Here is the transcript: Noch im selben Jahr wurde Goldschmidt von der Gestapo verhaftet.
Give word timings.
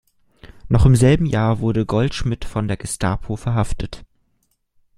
Noch 0.67 0.87
im 0.87 0.95
selben 0.95 1.27
Jahr 1.27 1.59
wurde 1.59 1.85
Goldschmidt 1.85 2.43
von 2.43 2.67
der 2.67 2.75
Gestapo 2.75 3.35
verhaftet. 3.35 4.03